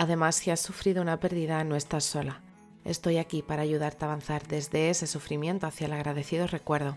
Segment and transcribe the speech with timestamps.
[0.00, 2.40] Además, si has sufrido una pérdida, no estás sola.
[2.86, 6.96] Estoy aquí para ayudarte a avanzar desde ese sufrimiento hacia el agradecido recuerdo.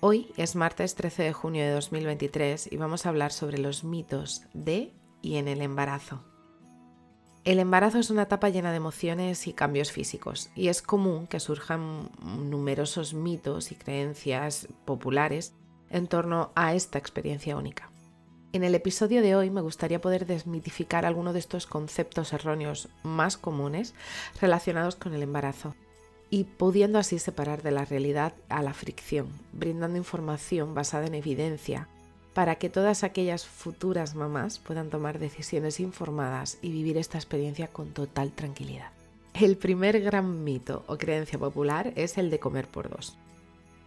[0.00, 4.44] Hoy es martes 13 de junio de 2023 y vamos a hablar sobre los mitos
[4.54, 6.24] de y en el embarazo.
[7.44, 11.40] El embarazo es una etapa llena de emociones y cambios físicos y es común que
[11.40, 15.52] surjan numerosos mitos y creencias populares
[15.90, 17.90] en torno a esta experiencia única.
[18.54, 23.36] En el episodio de hoy me gustaría poder desmitificar algunos de estos conceptos erróneos más
[23.36, 23.94] comunes
[24.40, 25.74] relacionados con el embarazo
[26.30, 31.88] y pudiendo así separar de la realidad a la fricción, brindando información basada en evidencia
[32.32, 37.92] para que todas aquellas futuras mamás puedan tomar decisiones informadas y vivir esta experiencia con
[37.92, 38.92] total tranquilidad.
[39.34, 43.18] El primer gran mito o creencia popular es el de comer por dos.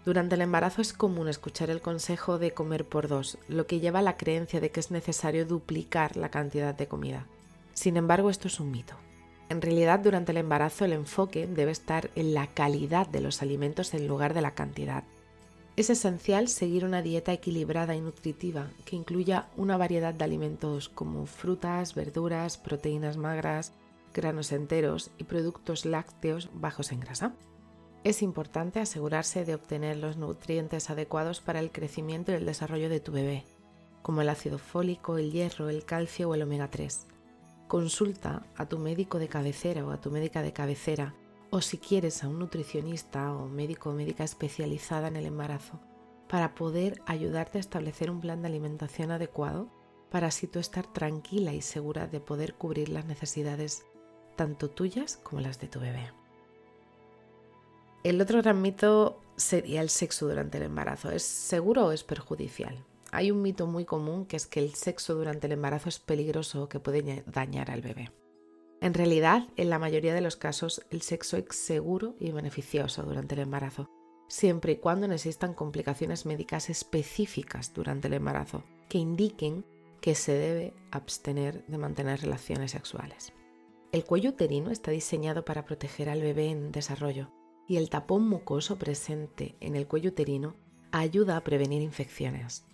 [0.03, 3.99] Durante el embarazo es común escuchar el consejo de comer por dos, lo que lleva
[3.99, 7.27] a la creencia de que es necesario duplicar la cantidad de comida.
[7.73, 8.95] Sin embargo, esto es un mito.
[9.49, 13.93] En realidad, durante el embarazo el enfoque debe estar en la calidad de los alimentos
[13.93, 15.03] en lugar de la cantidad.
[15.75, 21.25] Es esencial seguir una dieta equilibrada y nutritiva que incluya una variedad de alimentos como
[21.27, 23.71] frutas, verduras, proteínas magras,
[24.13, 27.33] granos enteros y productos lácteos bajos en grasa.
[28.03, 32.99] Es importante asegurarse de obtener los nutrientes adecuados para el crecimiento y el desarrollo de
[32.99, 33.43] tu bebé,
[34.01, 37.05] como el ácido fólico, el hierro, el calcio o el omega 3.
[37.67, 41.13] Consulta a tu médico de cabecera o a tu médica de cabecera
[41.51, 45.79] o si quieres a un nutricionista o médico o médica especializada en el embarazo
[46.27, 49.69] para poder ayudarte a establecer un plan de alimentación adecuado
[50.09, 53.83] para así tú estar tranquila y segura de poder cubrir las necesidades
[54.35, 56.20] tanto tuyas como las de tu bebé.
[58.03, 61.11] El otro gran mito sería el sexo durante el embarazo.
[61.11, 62.83] ¿Es seguro o es perjudicial?
[63.11, 66.63] Hay un mito muy común que es que el sexo durante el embarazo es peligroso
[66.63, 68.11] o que puede dañar al bebé.
[68.79, 73.35] En realidad, en la mayoría de los casos, el sexo es seguro y beneficioso durante
[73.35, 73.87] el embarazo,
[74.27, 79.63] siempre y cuando no existan complicaciones médicas específicas durante el embarazo que indiquen
[79.99, 83.31] que se debe abstener de mantener relaciones sexuales.
[83.91, 87.29] El cuello uterino está diseñado para proteger al bebé en desarrollo
[87.67, 90.55] y el tapón mucoso presente en el cuello uterino
[90.91, 92.65] ayuda a prevenir infecciones.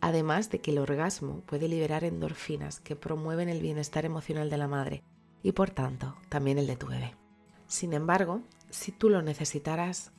[0.00, 4.68] Además de que el orgasmo puede liberar endorfinas que promueven el bienestar emocional de la
[4.68, 5.02] madre
[5.42, 7.14] y por tanto también el de tu bebé.
[7.66, 10.12] Sin embargo, si tú lo necesitaras,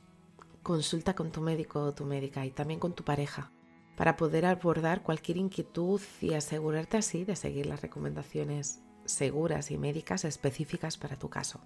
[0.62, 3.50] consulta con tu médico o tu médica y también con tu pareja
[3.96, 10.24] para poder abordar cualquier inquietud y asegurarte así de seguir las recomendaciones seguras y médicas
[10.24, 11.60] específicas para tu caso.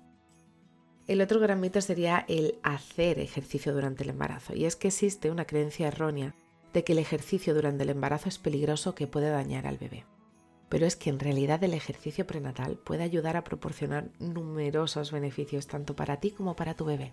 [1.06, 5.30] El otro gran mito sería el hacer ejercicio durante el embarazo y es que existe
[5.30, 6.34] una creencia errónea
[6.72, 10.04] de que el ejercicio durante el embarazo es peligroso que puede dañar al bebé
[10.68, 15.94] pero es que en realidad el ejercicio prenatal puede ayudar a proporcionar numerosos beneficios tanto
[15.94, 17.12] para ti como para tu bebé.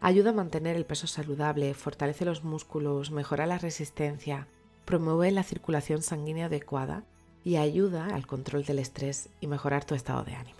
[0.00, 4.48] Ayuda a mantener el peso saludable, fortalece los músculos, mejora la resistencia,
[4.86, 7.04] promueve la circulación sanguínea adecuada
[7.44, 10.59] y ayuda al control del estrés y mejorar tu estado de ánimo.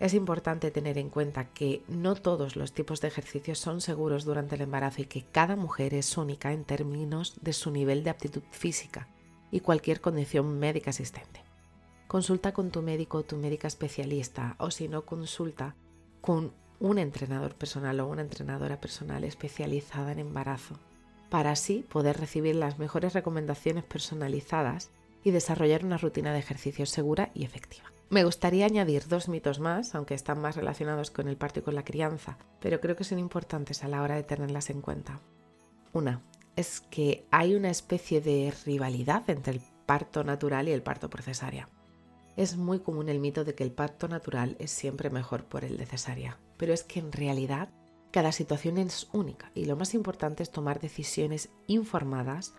[0.00, 4.56] Es importante tener en cuenta que no todos los tipos de ejercicios son seguros durante
[4.56, 8.42] el embarazo y que cada mujer es única en términos de su nivel de aptitud
[8.50, 9.06] física
[9.50, 11.42] y cualquier condición médica existente.
[12.08, 15.76] Consulta con tu médico o tu médica especialista o si no, consulta
[16.20, 20.78] con un entrenador personal o una entrenadora personal especializada en embarazo
[21.30, 24.90] para así poder recibir las mejores recomendaciones personalizadas
[25.22, 27.93] y desarrollar una rutina de ejercicio segura y efectiva.
[28.10, 31.74] Me gustaría añadir dos mitos más, aunque están más relacionados con el parto y con
[31.74, 35.20] la crianza, pero creo que son importantes a la hora de tenerlas en cuenta.
[35.92, 36.22] Una,
[36.56, 41.22] es que hay una especie de rivalidad entre el parto natural y el parto por
[41.22, 41.68] cesárea.
[42.36, 45.76] Es muy común el mito de que el parto natural es siempre mejor por el
[45.76, 47.70] de cesárea, pero es que en realidad
[48.10, 52.54] cada situación es única y lo más importante es tomar decisiones informadas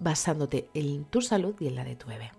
[0.00, 2.32] basándote en tu salud y en la de tu bebé.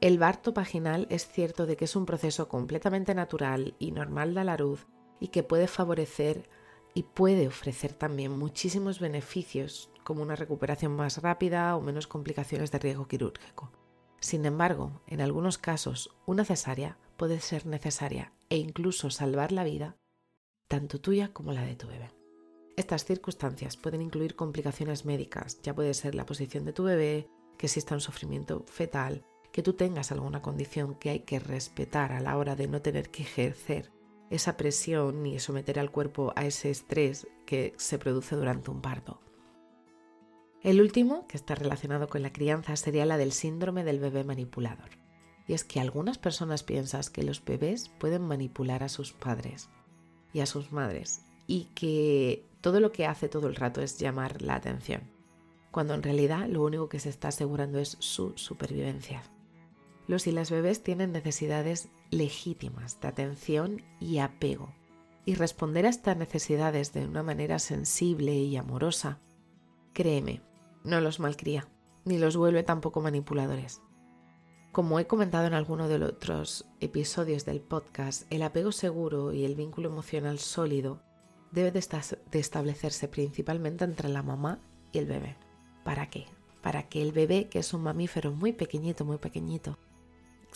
[0.00, 4.44] El parto vaginal es cierto de que es un proceso completamente natural y normal de
[4.44, 4.86] la luz
[5.20, 6.50] y que puede favorecer
[6.92, 12.78] y puede ofrecer también muchísimos beneficios como una recuperación más rápida o menos complicaciones de
[12.78, 13.72] riesgo quirúrgico.
[14.20, 19.96] Sin embargo, en algunos casos, una cesárea puede ser necesaria e incluso salvar la vida
[20.68, 22.10] tanto tuya como la de tu bebé.
[22.76, 27.66] Estas circunstancias pueden incluir complicaciones médicas, ya puede ser la posición de tu bebé, que
[27.66, 29.24] exista un sufrimiento fetal,
[29.56, 33.08] que tú tengas alguna condición que hay que respetar a la hora de no tener
[33.08, 33.90] que ejercer
[34.28, 39.18] esa presión ni someter al cuerpo a ese estrés que se produce durante un parto.
[40.62, 44.90] El último, que está relacionado con la crianza, sería la del síndrome del bebé manipulador.
[45.46, 49.70] Y es que algunas personas piensan que los bebés pueden manipular a sus padres
[50.34, 54.42] y a sus madres y que todo lo que hace todo el rato es llamar
[54.42, 55.00] la atención,
[55.70, 59.22] cuando en realidad lo único que se está asegurando es su supervivencia.
[60.06, 64.72] Los y las bebés tienen necesidades legítimas de atención y apego,
[65.24, 69.18] y responder a estas necesidades de una manera sensible y amorosa,
[69.92, 70.40] créeme,
[70.84, 71.68] no los malcría,
[72.04, 73.82] ni los vuelve tampoco manipuladores.
[74.70, 79.44] Como he comentado en alguno de los otros episodios del podcast, el apego seguro y
[79.44, 81.02] el vínculo emocional sólido
[81.50, 81.84] debe de,
[82.30, 84.60] de establecerse principalmente entre la mamá
[84.92, 85.36] y el bebé.
[85.82, 86.26] ¿Para qué?
[86.62, 89.78] Para que el bebé, que es un mamífero muy pequeñito, muy pequeñito,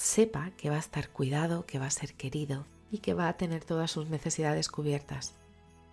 [0.00, 3.36] sepa que va a estar cuidado, que va a ser querido y que va a
[3.36, 5.34] tener todas sus necesidades cubiertas.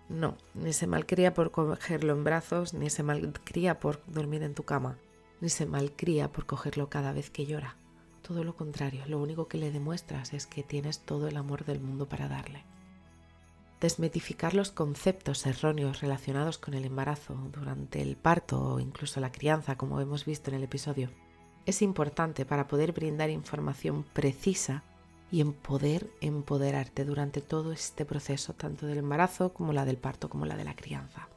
[0.08, 4.64] No, ni se malcría por cogerlo en brazos, ni se malcría por dormir en tu
[4.64, 4.98] cama,
[5.42, 7.76] ni se malcría por cogerlo cada vez que llora.
[8.22, 11.82] Todo lo contrario, lo único que le demuestras es que tienes todo el amor del
[11.82, 12.64] mundo para darle.
[13.82, 19.76] Desmitificar los conceptos erróneos relacionados con el embarazo durante el parto o incluso la crianza,
[19.76, 21.10] como hemos visto en el episodio,
[21.68, 24.84] es importante para poder brindar información precisa
[25.30, 30.30] y en poder empoderarte durante todo este proceso, tanto del embarazo como la del parto,
[30.30, 31.28] como la de la crianza.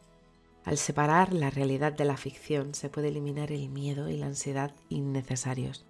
[0.64, 4.72] Al separar la realidad de la ficción se puede eliminar el miedo y la ansiedad
[4.88, 5.84] innecesarios,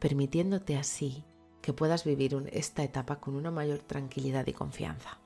[0.00, 1.24] permitiéndote así
[1.62, 5.20] que puedas vivir esta etapa con una mayor tranquilidad y confianza.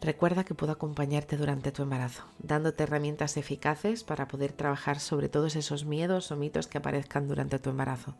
[0.00, 5.56] Recuerda que puedo acompañarte durante tu embarazo, dándote herramientas eficaces para poder trabajar sobre todos
[5.56, 8.16] esos miedos o mitos que aparezcan durante tu embarazo.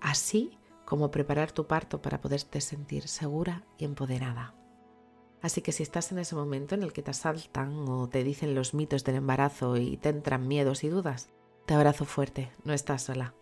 [0.00, 4.54] Así como preparar tu parto para poderte sentir segura y empoderada.
[5.40, 8.56] Así que si estás en ese momento en el que te asaltan o te dicen
[8.56, 11.28] los mitos del embarazo y te entran miedos y dudas,
[11.66, 13.34] te abrazo fuerte, no estás sola.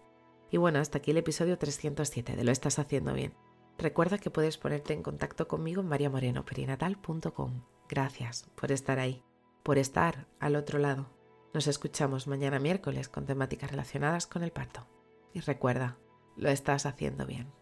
[0.51, 3.33] Y bueno, hasta aquí el episodio 307 de Lo estás haciendo bien.
[3.79, 7.63] Recuerda que puedes ponerte en contacto conmigo en mariamorenoperinatal.com.
[7.89, 9.23] Gracias por estar ahí,
[9.63, 11.07] por estar al otro lado.
[11.53, 14.87] Nos escuchamos mañana miércoles con temáticas relacionadas con el parto.
[15.33, 15.99] Y recuerda,
[16.37, 17.53] lo estás haciendo bien.